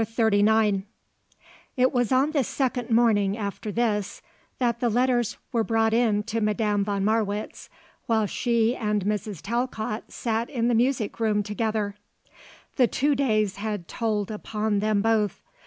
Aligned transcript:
CHAPTER 0.00 0.30
XXXIX 0.30 0.84
It 1.76 1.92
was 1.92 2.10
on 2.10 2.30
the 2.30 2.42
second 2.42 2.88
morning 2.90 3.36
after 3.36 3.70
this 3.70 4.22
that 4.58 4.80
the 4.80 4.88
letters 4.88 5.36
were 5.52 5.62
brought 5.62 5.92
in 5.92 6.22
to 6.22 6.40
Madame 6.40 6.82
von 6.82 7.04
Marwitz 7.04 7.68
while 8.06 8.24
she 8.24 8.74
and 8.74 9.04
Mrs. 9.04 9.42
Talcott 9.42 10.10
sat 10.10 10.48
in 10.48 10.68
the 10.68 10.74
music 10.74 11.20
room 11.20 11.42
together. 11.42 11.96
The 12.76 12.86
two 12.86 13.14
days 13.14 13.56
had 13.56 13.88
told 13.88 14.30
upon 14.30 14.78
them 14.78 15.02
both. 15.02 15.42